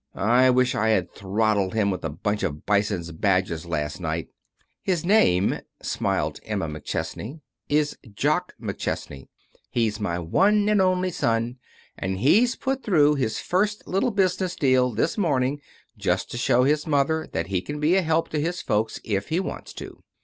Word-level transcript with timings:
I 0.15 0.49
wish 0.49 0.73
I 0.73 0.89
had 0.89 1.13
throttled 1.13 1.75
him 1.75 1.91
with 1.91 2.03
a 2.03 2.09
bunch 2.09 2.41
of 2.41 2.65
Bisons' 2.65 3.11
badges 3.11 3.67
last 3.67 3.99
night." 4.01 4.29
"His 4.81 5.05
name," 5.05 5.59
smiled 5.79 6.39
Emma 6.43 6.67
McChesney, 6.67 7.41
"is 7.69 7.95
Jock 8.15 8.55
McChesney. 8.59 9.27
He's 9.69 9.99
my 9.99 10.17
one 10.17 10.67
and 10.69 10.81
only 10.81 11.11
son, 11.11 11.57
and 11.99 12.17
he's 12.17 12.55
put 12.55 12.81
through 12.81 13.13
his 13.13 13.39
first 13.39 13.87
little 13.87 14.09
business 14.09 14.55
deal 14.55 14.89
this 14.89 15.19
morning 15.19 15.61
just 15.95 16.31
to 16.31 16.37
show 16.39 16.63
his 16.63 16.87
mother 16.87 17.29
that 17.31 17.45
he 17.49 17.61
can 17.61 17.79
be 17.79 17.93
a 17.93 18.01
help 18.01 18.29
to 18.29 18.41
his 18.41 18.59
folks 18.59 18.99
if 19.03 19.27
he 19.29 19.39
wants 19.39 19.71
to. 19.73 20.01